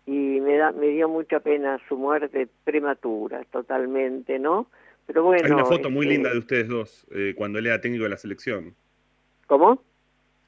y 0.07 0.41
me 0.41 0.57
da 0.57 0.71
me 0.73 0.89
dio 0.89 1.09
mucha 1.09 1.41
pena 1.41 1.81
su 1.89 1.97
muerte 1.97 2.47
prematura 2.63 3.43
totalmente 3.51 4.39
no 4.39 4.67
pero 5.07 5.23
bueno 5.23 5.43
hay 5.45 5.53
una 5.53 5.65
foto 5.65 5.91
muy 5.91 6.07
linda 6.07 6.29
este 6.29 6.35
de 6.35 6.39
ustedes 6.39 6.69
dos 6.69 7.07
eh, 7.11 7.35
cuando 7.37 7.59
él 7.59 7.67
era 7.67 7.81
técnico 7.81 8.05
de 8.05 8.11
la 8.11 8.17
selección. 8.17 8.75
Cómo 9.47 9.83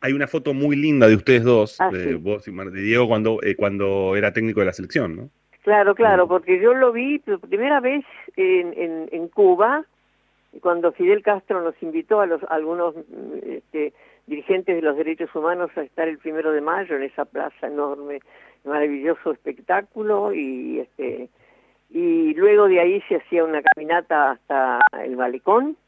hay 0.01 0.13
una 0.13 0.27
foto 0.27 0.55
muy 0.55 0.77
linda 0.77 1.09
de 1.09 1.17
ustedes 1.17 1.43
dos 1.43 1.81
ah, 1.81 1.91
de 1.91 2.15
vos 2.15 2.47
y 2.47 2.53
de 2.53 2.81
Diego 2.81 3.09
cuando 3.09 3.41
eh, 3.43 3.57
cuando 3.57 4.15
era 4.15 4.33
técnico 4.33 4.61
de 4.61 4.67
la 4.67 4.73
selección 4.73 5.17
no 5.17 5.31
Claro, 5.63 5.97
claro, 5.97 6.29
porque 6.29 6.61
yo 6.61 6.75
lo 6.75 6.93
vi 6.93 7.19
por 7.19 7.41
primera 7.41 7.81
vez 7.81 8.05
en, 8.37 8.73
en, 8.75 9.09
en 9.11 9.27
Cuba, 9.27 9.85
cuando 10.61 10.93
Fidel 10.93 11.25
Castro 11.25 11.61
nos 11.61 11.75
invitó 11.83 12.21
a 12.21 12.27
los 12.27 12.41
algunos 12.45 12.95
este, 13.43 13.93
dirigentes 14.29 14.77
de 14.77 14.83
los 14.83 14.97
derechos 14.97 15.35
humanos 15.35 15.73
a 15.75 15.83
estar 15.83 16.07
el 16.07 16.19
primero 16.19 16.53
de 16.53 16.61
mayo 16.61 16.95
en 16.95 17.03
esa 17.03 17.25
plaza 17.25 17.67
enorme, 17.67 18.21
maravilloso 18.63 19.33
espectáculo 19.33 20.33
y 20.33 20.79
este 20.79 21.31
y 21.97 22.35
luego 22.35 22.69
de 22.69 22.79
ahí 22.79 23.01
se 23.09 23.17
hacía 23.17 23.43
una 23.43 23.63
caminata 23.63 24.33
hasta 24.33 24.81
el 25.03 25.17
malecón 25.17 25.79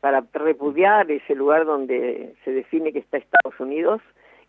para 0.00 0.22
repudiar 0.34 1.10
ese 1.10 1.34
lugar 1.34 1.64
donde 1.64 2.34
se 2.44 2.50
define 2.50 2.92
que 2.92 2.98
está 2.98 3.16
Estados 3.16 3.58
Unidos 3.58 4.02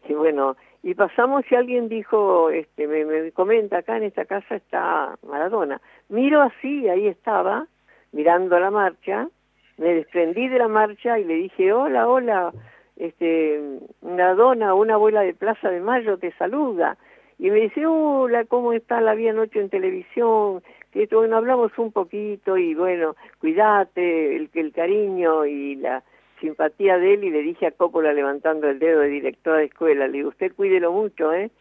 y 0.10 0.14
bueno 0.14 0.58
y 0.84 0.96
pasamos 0.96 1.46
y 1.50 1.56
alguien 1.56 1.88
dijo, 1.88 2.50
este, 2.50 2.88
me, 2.88 3.06
me 3.06 3.32
comenta, 3.32 3.78
acá 3.78 3.96
en 3.96 4.04
esta 4.04 4.26
casa 4.26 4.56
está 4.56 5.18
Maradona. 5.26 5.80
Miro 6.10 6.42
así, 6.42 6.90
ahí 6.90 7.08
estaba, 7.08 7.68
mirando 8.12 8.60
la 8.60 8.70
marcha, 8.70 9.30
me 9.78 9.94
desprendí 9.94 10.50
de 10.50 10.60
la 10.60 10.68
marcha 10.68 11.20
y 11.20 11.24
le 11.24 11.36
dije, 11.36 11.72
hola, 11.72 12.08
hola, 12.08 12.52
este, 12.98 13.80
Maradona, 14.02 14.74
una 14.74 14.96
abuela 14.96 15.22
de 15.22 15.34
Plaza 15.34 15.70
de 15.70 15.80
Mayo 15.80 16.18
te 16.18 16.34
saluda. 16.34 16.98
Y 17.40 17.50
me 17.52 17.60
dice, 17.60 17.86
hola, 17.86 18.46
¿cómo 18.46 18.74
está? 18.74 19.00
La 19.00 19.14
vi 19.14 19.28
anoche 19.28 19.60
en 19.60 19.70
televisión, 19.70 20.64
que 20.92 21.08
bueno, 21.12 21.38
hablamos 21.38 21.72
un 21.78 21.92
poquito 21.92 22.58
y 22.58 22.74
bueno, 22.74 23.16
cuídate, 23.40 24.36
el, 24.36 24.50
el 24.54 24.72
cariño 24.72 25.46
y 25.46 25.76
la 25.76 26.04
simpatía 26.40 26.98
de 26.98 27.16
él 27.16 27.24
y 27.24 27.30
le 27.30 27.42
dije 27.42 27.68
a 27.68 27.72
Coppola 27.72 28.14
levantando 28.14 28.70
el 28.70 28.80
dedo 28.80 29.02
de 29.02 29.10
directora 29.10 29.58
de 29.58 29.66
escuela, 29.66 30.08
le 30.08 30.14
digo, 30.14 30.30
usted 30.30 30.54
cuídelo 30.56 30.92
mucho, 30.92 31.34
¿eh? 31.34 31.52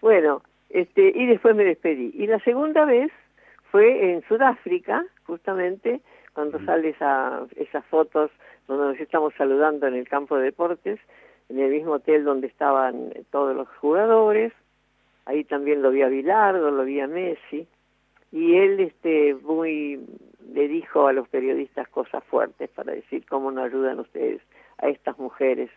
Bueno, 0.00 0.42
este, 0.70 1.12
y 1.14 1.26
después 1.26 1.54
me 1.54 1.64
despedí. 1.64 2.12
Y 2.14 2.26
la 2.26 2.38
segunda 2.40 2.84
vez 2.84 3.10
fue 3.70 4.12
en 4.12 4.22
Sudáfrica, 4.22 5.04
justamente, 5.24 6.00
cuando 6.32 6.64
sale 6.64 6.90
esa, 6.90 7.42
esas 7.56 7.84
fotos 7.86 8.30
donde 8.66 8.86
nos 8.86 9.00
estamos 9.00 9.34
saludando 9.36 9.86
en 9.86 9.94
el 9.94 10.08
campo 10.08 10.36
de 10.36 10.44
deportes, 10.44 11.00
en 11.48 11.58
el 11.58 11.70
mismo 11.70 11.94
hotel 11.94 12.24
donde 12.24 12.46
estaban 12.46 13.12
todos 13.30 13.54
los 13.56 13.68
jugadores, 13.80 14.52
ahí 15.26 15.44
también 15.44 15.82
lo 15.82 15.90
vi 15.90 16.02
a 16.02 16.08
Bilardo, 16.08 16.70
lo 16.70 16.84
vi 16.84 17.00
a 17.00 17.08
Messi, 17.08 17.66
y 18.32 18.56
él 18.56 18.80
este 18.80 19.34
muy 19.34 20.00
le 20.52 20.68
dijo 20.68 21.06
a 21.06 21.12
los 21.12 21.28
periodistas 21.28 21.88
cosas 21.88 22.22
fuertes 22.24 22.70
para 22.70 22.92
decir 22.92 23.24
cómo 23.26 23.50
no 23.50 23.62
ayudan 23.62 24.00
ustedes 24.00 24.40
a 24.78 24.88
estas 24.88 25.18
mujeres 25.18 25.70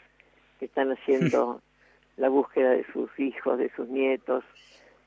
que 0.59 0.65
están 0.65 0.91
haciendo 0.91 1.61
la 2.17 2.29
búsqueda 2.29 2.71
de 2.71 2.85
sus 2.91 3.09
hijos, 3.19 3.57
de 3.57 3.69
sus 3.75 3.87
nietos. 3.87 4.43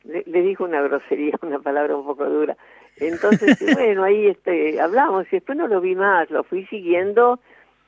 Le, 0.04 0.22
dijo 0.42 0.64
una 0.64 0.82
grosería, 0.82 1.34
una 1.42 1.58
palabra 1.58 1.96
un 1.96 2.04
poco 2.04 2.26
dura. 2.26 2.56
Entonces, 2.98 3.58
bueno, 3.74 4.04
ahí 4.04 4.26
este, 4.26 4.80
hablamos 4.80 5.26
y 5.28 5.36
después 5.36 5.58
no 5.58 5.66
lo 5.66 5.80
vi 5.80 5.94
más, 5.94 6.30
lo 6.30 6.44
fui 6.44 6.64
siguiendo 6.66 7.40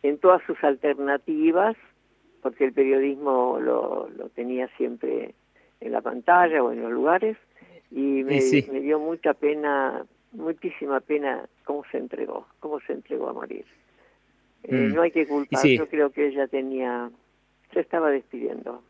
en 0.02 0.18
todas 0.18 0.42
sus 0.44 0.62
alternativas, 0.62 1.76
porque 2.42 2.64
el 2.64 2.72
periodismo 2.72 3.58
lo, 3.60 4.08
lo 4.16 4.28
tenía 4.30 4.68
siempre 4.76 5.34
en 5.80 5.92
la 5.92 6.00
pantalla 6.00 6.62
o 6.62 6.72
en 6.72 6.82
los 6.82 6.92
lugares, 6.92 7.36
y 7.90 8.22
me, 8.24 8.40
me 8.72 8.80
dio 8.80 8.98
mucha 8.98 9.34
pena 9.34 10.04
muchísima 10.32 11.00
pena 11.00 11.48
cómo 11.64 11.84
se 11.90 11.98
entregó, 11.98 12.46
cómo 12.60 12.80
se 12.80 12.92
entregó 12.92 13.28
a 13.28 13.32
morir. 13.32 13.64
Eh, 14.64 14.74
mm. 14.74 14.94
No 14.94 15.02
hay 15.02 15.10
que 15.10 15.26
culpar, 15.26 15.64
yo 15.66 15.88
creo 15.88 16.10
que 16.10 16.28
ella 16.28 16.46
tenía, 16.46 17.10
se 17.72 17.80
estaba 17.80 18.10
despidiendo. 18.10 18.82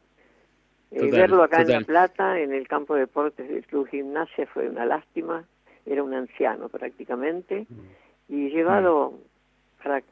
Eh, 0.91 1.11
verlo 1.11 1.43
acá 1.43 1.63
en 1.63 1.69
La 1.69 1.81
Plata, 1.83 2.41
en 2.41 2.53
el 2.53 2.67
campo 2.67 2.95
de 2.95 3.01
deportes 3.01 3.49
del 3.49 3.65
Club 3.67 3.89
Gimnasia, 3.89 4.47
fue 4.47 4.69
una 4.69 4.87
lástima, 4.87 5.45
era 5.85 6.03
un 6.03 6.15
anciano 6.15 6.69
prácticamente, 6.69 7.67
mm. 7.69 8.35
y 8.35 8.51
llevado 8.51 9.13
mm. 9.13 9.83
para, 9.83 10.03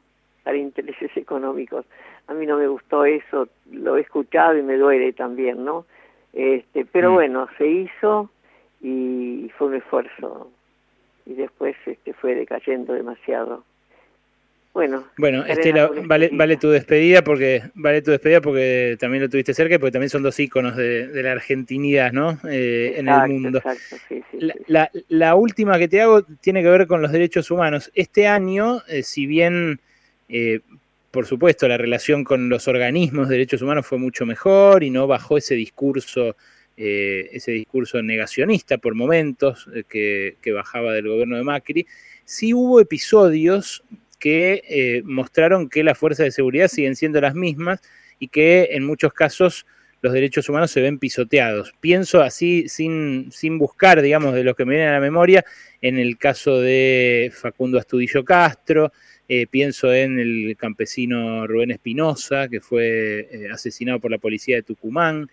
para 0.45 0.57
intereses 0.57 1.17
económicos. 1.17 1.87
A 2.29 2.35
mí 2.35 2.45
no 2.45 2.59
me 2.59 2.69
gustó 2.69 3.05
eso, 3.05 3.49
lo 3.71 3.97
he 3.97 4.01
escuchado 4.01 4.59
y 4.59 4.63
me 4.63 4.77
duele 4.77 5.13
también, 5.13 5.65
¿no? 5.65 5.87
Este, 6.33 6.85
pero 6.85 7.13
bueno, 7.13 7.49
se 7.57 7.67
hizo 7.67 8.31
y 8.89 9.51
fue 9.59 9.67
un 9.67 9.75
esfuerzo 9.75 10.53
y 11.25 11.35
después 11.35 11.75
este, 11.87 12.13
fue 12.13 12.37
decayendo 12.37 12.93
demasiado. 12.93 13.65
Bueno, 14.73 15.05
bueno 15.17 15.45
Estela, 15.45 15.91
vale, 16.05 16.29
vale 16.33 16.57
tu 16.57 16.69
despedida 16.69 17.23
porque 17.23 17.63
vale 17.75 18.03
tu 18.03 18.11
despedida 18.13 18.41
porque 18.41 18.97
también 19.01 19.23
lo 19.25 19.29
tuviste 19.29 19.55
cerca 19.55 19.75
y 19.75 19.79
porque 19.79 19.91
también 19.93 20.11
son 20.11 20.23
dos 20.23 20.39
íconos 20.39 20.77
de, 20.77 21.09
la 21.15 21.33
argentinidad, 21.33 22.13
¿no? 22.13 22.39
Eh, 22.49 22.95
en 22.99 23.09
el 23.09 23.29
mundo. 23.29 23.61
la, 24.69 24.91
la, 25.09 25.35
última 25.35 25.79
que 25.79 25.89
te 25.89 26.03
hago 26.03 26.23
tiene 26.23 26.63
que 26.63 26.69
ver 26.69 26.87
con 26.87 27.03
los 27.03 27.11
derechos 27.11 27.51
humanos. 27.51 27.91
Este 27.95 28.29
año, 28.29 28.83
eh, 28.87 29.03
si 29.03 29.27
bien, 29.27 29.81
eh, 30.29 30.61
por 31.11 31.27
supuesto, 31.27 31.67
la 31.67 31.79
relación 31.79 32.23
con 32.23 32.51
los 32.51 32.69
organismos 32.69 33.29
de 33.29 33.37
derechos 33.37 33.63
humanos 33.63 33.87
fue 33.87 33.99
mucho 33.99 34.27
mejor 34.27 34.85
y 34.85 34.91
no 34.91 35.07
bajó 35.07 35.39
ese 35.39 35.55
discurso 35.55 36.37
eh, 36.79 37.31
ese 37.33 37.53
discurso 37.53 38.03
negacionista 38.03 38.77
por 38.77 38.95
momentos 38.95 39.67
eh, 39.75 40.37
que, 40.39 40.53
bajaba 40.53 40.93
del 40.93 41.09
gobierno 41.09 41.39
de 41.39 41.43
Macri, 41.43 41.87
sí 42.27 42.53
hubo 42.53 42.81
episodios 42.81 43.83
que 44.19 44.63
eh, 44.69 45.03
mostraron 45.03 45.71
que 45.71 45.83
las 45.83 45.97
fuerzas 45.97 46.27
de 46.27 46.33
seguridad 46.33 46.69
siguen 46.69 46.95
siendo 46.95 47.19
las 47.19 47.35
mismas 47.35 47.81
y 48.19 48.29
que 48.29 48.69
en 48.73 48.85
muchos 48.85 49.15
casos 49.15 49.65
los 50.03 50.13
derechos 50.13 50.51
humanos 50.51 50.71
se 50.71 50.83
ven 50.83 50.99
pisoteados. 50.99 51.73
Pienso 51.81 52.21
así, 52.21 52.69
sin, 52.69 53.31
buscar, 53.59 54.03
digamos, 54.03 54.35
de 54.35 54.45
lo 54.45 54.55
que 54.55 54.67
me 54.67 54.75
viene 54.75 54.89
a 54.89 54.93
la 54.93 55.01
memoria, 55.01 55.47
en 55.81 55.99
el 55.99 56.19
caso 56.19 56.61
de 56.61 57.33
Facundo 57.35 57.79
Astudillo 57.79 58.23
Castro, 58.23 58.93
pienso 59.51 59.93
en 59.93 60.21
el 60.21 60.57
campesino 60.59 61.47
Rubén 61.47 61.71
Espinosa, 61.71 62.49
que 62.49 62.61
fue 62.61 63.49
asesinado 63.51 63.99
por 63.99 64.11
la 64.11 64.19
policía 64.19 64.57
de 64.57 64.63
Tucumán. 64.63 65.29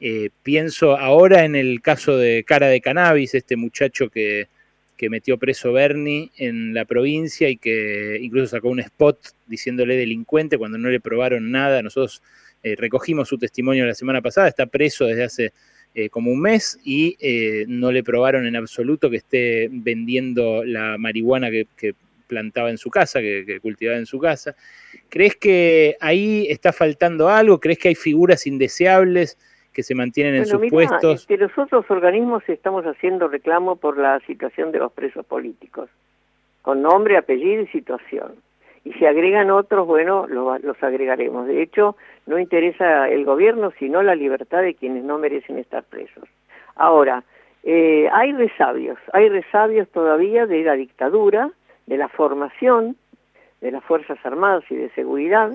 Eh, 0.00 0.30
pienso 0.42 0.96
ahora 0.96 1.44
en 1.44 1.56
el 1.56 1.80
caso 1.80 2.16
de 2.16 2.44
Cara 2.44 2.68
de 2.68 2.80
Cannabis, 2.80 3.34
este 3.34 3.56
muchacho 3.56 4.10
que, 4.10 4.48
que, 4.96 5.08
metió 5.08 5.38
preso 5.38 5.72
Bernie 5.72 6.30
en 6.36 6.74
la 6.74 6.84
provincia 6.84 7.48
y 7.48 7.56
que 7.56 8.18
incluso 8.20 8.48
sacó 8.48 8.68
un 8.68 8.80
spot 8.80 9.18
diciéndole 9.46 9.96
delincuente 9.96 10.58
cuando 10.58 10.78
no 10.78 10.90
le 10.90 11.00
probaron 11.00 11.50
nada. 11.50 11.82
Nosotros 11.82 12.22
recogimos 12.62 13.28
su 13.28 13.38
testimonio 13.38 13.86
la 13.86 13.94
semana 13.94 14.20
pasada, 14.20 14.48
está 14.48 14.66
preso 14.66 15.06
desde 15.06 15.22
hace 15.22 15.52
como 16.10 16.32
un 16.32 16.40
mes 16.40 16.78
y 16.84 17.16
no 17.68 17.92
le 17.92 18.02
probaron 18.02 18.44
en 18.46 18.56
absoluto 18.56 19.08
que 19.08 19.18
esté 19.18 19.68
vendiendo 19.70 20.64
la 20.64 20.98
marihuana 20.98 21.48
que, 21.50 21.68
que 21.76 21.94
plantaba 22.26 22.70
en 22.70 22.78
su 22.78 22.90
casa, 22.90 23.20
que, 23.20 23.58
cultivaba 23.60 23.98
en 23.98 24.06
su 24.06 24.18
casa. 24.18 24.54
¿Crees 25.08 25.36
que 25.36 25.96
ahí 26.00 26.46
está 26.50 26.72
faltando 26.72 27.28
algo? 27.28 27.60
¿Crees 27.60 27.78
que 27.78 27.88
hay 27.88 27.94
figuras 27.94 28.46
indeseables 28.46 29.38
que 29.76 29.82
se 29.82 29.94
mantienen 29.94 30.36
en 30.36 30.46
sus 30.46 30.70
puestos? 30.70 31.20
Este, 31.20 31.36
los 31.36 31.56
otros 31.58 31.84
organismos 31.90 32.42
estamos 32.48 32.86
haciendo 32.86 33.28
reclamo 33.28 33.76
por 33.76 33.98
la 33.98 34.18
situación 34.20 34.72
de 34.72 34.78
los 34.78 34.90
presos 34.90 35.26
políticos, 35.26 35.90
con 36.62 36.80
nombre, 36.80 37.18
apellido 37.18 37.60
y 37.60 37.66
situación. 37.66 38.36
Y 38.84 38.94
si 38.94 39.04
agregan 39.04 39.50
otros, 39.50 39.86
bueno, 39.86 40.26
los 40.28 40.82
agregaremos. 40.82 41.46
De 41.46 41.60
hecho, 41.60 41.96
no 42.24 42.38
interesa 42.38 43.10
el 43.10 43.26
gobierno, 43.26 43.70
sino 43.78 44.02
la 44.02 44.14
libertad 44.14 44.62
de 44.62 44.74
quienes 44.74 45.04
no 45.04 45.18
merecen 45.18 45.58
estar 45.58 45.84
presos. 45.84 46.24
Ahora, 46.76 47.22
eh, 47.62 48.08
hay 48.12 48.32
resabios, 48.32 48.98
hay 49.12 49.28
resabios 49.28 49.90
todavía 49.90 50.46
de 50.46 50.62
la 50.62 50.72
dictadura, 50.72 51.50
de 51.86 51.98
la 51.98 52.08
formación 52.08 52.96
de 53.60 53.72
las 53.72 53.84
Fuerzas 53.84 54.18
Armadas 54.24 54.64
y 54.70 54.76
de 54.76 54.88
Seguridad, 54.90 55.50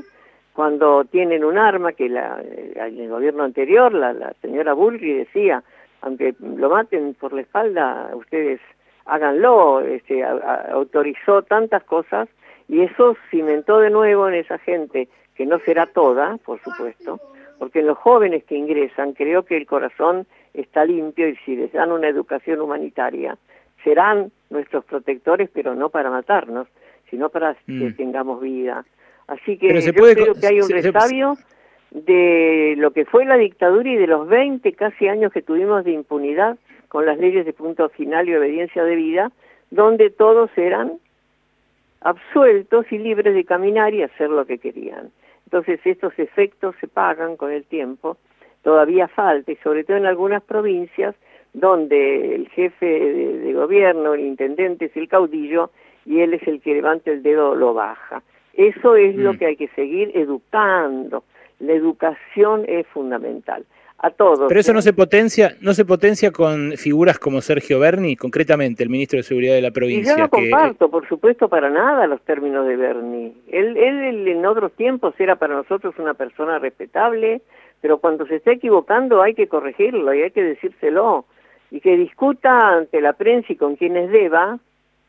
cuando 0.54 1.06
tienen 1.06 1.44
un 1.44 1.58
arma 1.58 1.94
que 1.94 2.10
la, 2.10 2.42
en 2.42 3.00
el 3.00 3.10
gobierno 3.10 3.44
anterior 3.44 3.94
la, 3.94 4.14
la 4.14 4.34
señora 4.42 4.74
Bulgari 4.74 5.14
decía, 5.14 5.64
aunque 6.02 6.36
lo 6.40 6.70
maten 6.70 7.14
por 7.14 7.34
la 7.34 7.42
espalda, 7.42 8.12
ustedes 8.14 8.60
háganlo, 9.06 9.82
este, 9.82 10.24
autorizó 10.24 11.42
tantas 11.44 11.84
cosas 11.84 12.30
y 12.68 12.82
eso 12.82 13.16
cimentó 13.30 13.80
de 13.80 13.90
nuevo 13.90 14.28
en 14.28 14.36
esa 14.36 14.58
gente, 14.60 15.10
que 15.36 15.46
no 15.46 15.60
será 15.60 15.88
toda, 15.88 16.38
por 16.38 16.62
supuesto, 16.62 17.20
porque 17.60 17.80
en 17.80 17.88
los 17.88 17.98
jóvenes 17.98 18.44
que 18.44 18.56
ingresan 18.56 19.14
creo 19.14 19.44
que 19.44 19.58
el 19.58 19.66
corazón 19.66 20.26
está 20.54 20.86
limpio 20.86 21.28
y 21.28 21.36
si 21.38 21.56
les 21.56 21.72
dan 21.72 21.92
una 21.92 22.08
educación 22.08 22.62
humanitaria, 22.62 23.38
serán 23.84 24.32
nuestros 24.50 24.86
protectores, 24.86 25.50
pero 25.54 25.76
no 25.76 25.90
para 25.90 26.10
matarnos, 26.10 26.68
sino 27.10 27.30
para 27.30 27.56
que 27.66 27.72
mm. 27.72 27.96
tengamos 27.96 28.42
vida. 28.42 28.86
Así 29.32 29.58
que 29.58 29.80
yo 29.80 29.94
creo 29.94 30.34
que 30.34 30.48
hay 30.48 30.60
un 30.60 30.70
resabio 30.70 31.38
de 31.92 32.76
lo 32.78 32.92
que 32.92 33.06
fue 33.06 33.24
la 33.24 33.38
dictadura 33.38 33.90
y 33.90 33.96
de 33.96 34.08
los 34.08 34.28
20 34.28 34.74
casi 34.74 35.08
años 35.08 35.32
que 35.32 35.42
tuvimos 35.42 35.86
de 35.86 35.92
impunidad 35.92 36.58
con 36.90 37.06
las 37.06 37.18
leyes 37.18 37.46
de 37.46 37.54
punto 37.54 37.88
final 37.88 38.28
y 38.28 38.36
obediencia 38.36 38.84
de 38.84 38.96
vida, 38.98 39.32
donde 39.70 40.10
todos 40.10 40.50
eran 40.58 41.00
absueltos 42.02 42.86
y 42.92 42.98
libres 42.98 43.34
de 43.34 43.46
caminar 43.46 43.94
y 43.94 44.04
hacer 44.04 44.30
lo 44.30 44.46
que 44.46 44.58
querían. 44.58 45.12
Entonces 45.46 45.80
estos 45.86 46.12
efectos 46.20 46.76
se 46.82 46.90
pagan 46.90 47.38
con 47.38 47.54
el 47.54 47.64
tiempo, 47.64 48.18
todavía 48.64 49.08
falta, 49.08 49.54
y 49.54 49.56
sobre 49.64 49.86
todo 49.86 49.96
en 49.96 50.08
algunas 50.08 50.44
provincias 50.44 51.16
donde 51.54 52.36
el 52.36 52.50
jefe 52.50 52.86
de, 52.86 53.54
gobierno, 53.54 54.14
el 54.14 54.26
intendente 54.26 54.86
es 54.86 54.98
el 54.98 55.08
caudillo 55.08 55.72
y 56.06 56.20
él 56.20 56.34
es 56.34 56.46
el 56.50 56.60
que 56.60 56.74
levanta 56.74 57.12
el 57.12 57.24
dedo 57.24 57.56
lo 57.56 57.74
baja. 57.74 58.24
Eso 58.54 58.96
es 58.96 59.16
lo 59.16 59.34
mm. 59.34 59.38
que 59.38 59.46
hay 59.46 59.56
que 59.56 59.68
seguir 59.70 60.12
educando. 60.16 61.24
La 61.60 61.74
educación 61.74 62.66
es 62.68 62.88
fundamental. 62.88 63.66
A 64.04 64.10
todos. 64.10 64.48
Pero 64.48 64.60
eso 64.60 64.74
no 64.74 64.82
se 64.82 64.94
potencia, 64.94 65.56
no 65.62 65.76
se 65.76 65.86
potencia 65.86 66.32
con 66.32 66.72
figuras 66.76 67.20
como 67.20 67.40
Sergio 67.40 67.80
Berni, 67.80 68.16
concretamente 68.16 68.82
el 68.82 68.90
ministro 68.90 69.18
de 69.18 69.24
Seguridad 69.24 69.54
de 69.54 69.62
la 69.62 69.70
provincia. 69.70 70.14
Y 70.14 70.16
yo 70.16 70.24
no 70.24 70.28
comparto, 70.28 70.90
por 70.90 71.08
supuesto, 71.08 71.48
para 71.50 71.70
nada 71.70 72.08
los 72.08 72.20
términos 72.24 72.66
de 72.66 72.78
Berni. 72.78 73.32
Él, 73.52 73.78
él 73.78 74.28
en 74.28 74.44
otros 74.44 74.72
tiempos 74.72 75.14
era 75.20 75.36
para 75.36 75.54
nosotros 75.54 75.94
una 76.00 76.16
persona 76.16 76.58
respetable, 76.58 77.44
pero 77.80 78.00
cuando 78.00 78.26
se 78.26 78.38
está 78.38 78.54
equivocando 78.54 79.22
hay 79.22 79.36
que 79.36 79.48
corregirlo 79.48 80.16
y 80.16 80.24
hay 80.24 80.32
que 80.32 80.44
decírselo 80.44 81.26
y 81.70 81.80
que 81.80 81.96
discuta 81.96 82.78
ante 82.78 83.02
la 83.02 83.14
prensa 83.14 83.54
y 83.54 83.56
con 83.56 83.76
quienes 83.76 84.12
deba, 84.12 84.58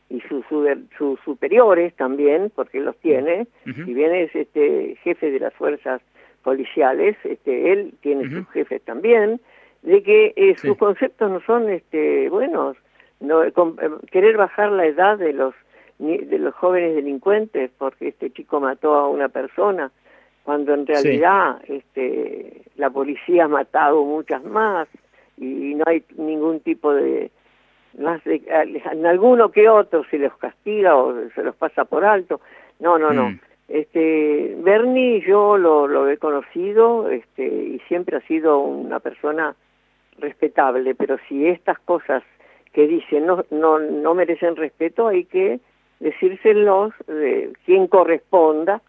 y 0.09 0.21
sus 0.21 0.45
superiores 1.25 1.93
también, 1.95 2.51
porque 2.53 2.79
los 2.79 2.95
tiene, 2.97 3.47
si 3.65 3.93
bien 3.93 4.13
es 4.13 4.35
este 4.35 4.95
jefe 5.03 5.31
de 5.31 5.39
las 5.39 5.53
fuerzas 5.55 6.01
policiales, 6.43 7.15
este, 7.23 7.71
él 7.71 7.93
tiene 8.01 8.29
sus 8.29 8.47
jefes 8.51 8.81
también, 8.83 9.39
de 9.81 10.03
que 10.03 10.33
eh, 10.35 10.55
sus 10.57 10.77
conceptos 10.77 11.31
no 11.31 11.41
son 11.41 11.69
este, 11.69 12.29
buenos. 12.29 12.77
No, 13.19 13.43
eh, 13.43 13.53
querer 14.11 14.37
bajar 14.37 14.71
la 14.71 14.85
edad 14.85 15.17
de 15.17 15.33
los 15.33 15.53
de 15.99 16.37
los 16.39 16.53
jóvenes 16.55 16.95
delincuentes 16.95 17.71
porque 17.77 18.09
este 18.09 18.31
chico 18.31 18.59
mató 18.59 18.95
a 18.95 19.07
una 19.07 19.29
persona 19.29 19.91
cuando 20.43 20.73
en 20.73 20.85
realidad 20.85 21.61
este 21.67 22.63
la 22.75 22.89
policía 22.89 23.45
ha 23.45 23.47
matado 23.47 24.03
muchas 24.03 24.43
más 24.43 24.87
y 25.37 25.75
no 25.75 25.83
hay 25.87 26.03
ningún 26.17 26.59
tipo 26.59 26.93
de 26.93 27.31
más 27.97 28.23
de, 28.23 28.41
en 28.91 29.05
alguno 29.05 29.51
que 29.51 29.69
otro 29.69 30.03
se 30.09 30.17
los 30.17 30.35
castiga 30.37 30.95
o 30.95 31.13
se 31.35 31.43
los 31.43 31.55
pasa 31.55 31.85
por 31.85 32.05
alto. 32.05 32.41
No 32.79 32.97
no 32.97 33.11
no. 33.11 33.29
Mm. 33.29 33.39
este 33.69 34.55
Bernie 34.59 35.21
yo 35.21 35.57
lo, 35.57 35.87
lo 35.87 36.09
he 36.09 36.17
conocido 36.17 37.09
este 37.09 37.45
y 37.45 37.79
siempre 37.87 38.17
ha 38.17 38.21
sido 38.21 38.59
una 38.59 38.99
persona 38.99 39.55
respetable 40.19 40.95
pero 40.95 41.17
si 41.27 41.47
estas 41.47 41.79
cosas 41.79 42.23
que 42.71 42.87
dicen 42.87 43.25
no 43.25 43.45
no 43.51 43.79
no 43.79 44.13
merecen 44.13 44.55
respeto 44.55 45.07
hay 45.07 45.25
que 45.25 45.59
decírselos 45.99 46.93
de 47.07 47.53
quien 47.65 47.87
corresponda 47.87 48.81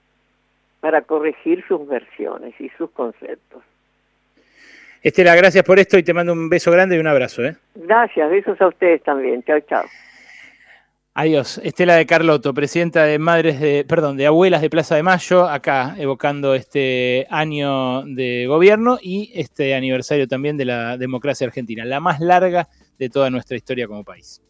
para 0.81 1.03
corregir 1.03 1.64
sus 1.67 1.87
versiones 1.87 2.59
y 2.61 2.69
sus 2.71 2.90
conceptos 2.90 3.62
Estela, 5.05 5.37
gracias 5.37 5.62
por 5.64 5.79
esto 5.79 5.99
y 5.99 6.03
te 6.03 6.14
mando 6.14 6.33
un 6.33 6.49
beso 6.49 6.71
grande 6.71 6.97
y 6.97 6.99
un 6.99 7.07
abrazo. 7.07 7.45
¿eh? 7.45 7.55
Gracias, 7.75 8.31
besos 8.31 8.59
a 8.59 8.69
ustedes 8.69 9.03
también. 9.03 9.43
Chao, 9.43 9.61
chao. 9.61 9.85
Adiós. 11.12 11.61
Estela 11.62 11.97
de 11.97 12.07
Carlotto, 12.07 12.55
presidenta 12.55 13.05
de 13.05 13.19
Madres 13.19 13.61
de, 13.61 13.85
perdón, 13.87 14.17
de 14.17 14.27
Abuelas 14.27 14.62
de 14.62 14.71
Plaza 14.71 14.97
de 14.97 15.03
Mayo, 15.03 15.47
acá 15.47 15.95
evocando 15.99 16.55
este 16.55 17.27
año 17.29 18.03
de 18.05 18.47
gobierno 18.49 18.99
y 19.01 19.31
este 19.35 19.75
aniversario 19.75 20.27
también 20.27 20.57
de 20.57 20.64
la 20.64 20.97
democracia 20.97 21.47
argentina, 21.47 21.85
la 21.85 22.01
más 22.01 22.21
larga 22.21 22.69
de 22.99 23.11
toda 23.11 23.29
nuestra 23.29 23.59
historia 23.59 23.87
como 23.87 24.05
país. 24.05 24.45